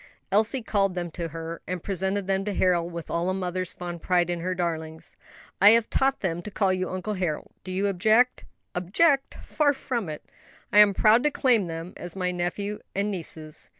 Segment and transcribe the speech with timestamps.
[0.31, 4.01] Elsie called them to her, and presented them to Harold with all a mother's fond
[4.01, 5.15] pride in her darlings.
[5.61, 7.51] "I have taught them to call you Uncle Harold.
[7.63, 8.43] Do you object?"
[8.73, 9.35] "Object?
[9.43, 10.23] far from it;
[10.73, 13.69] I am proud to claim them as my nephew and nieces."